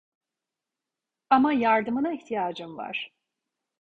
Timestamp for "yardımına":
1.53-2.13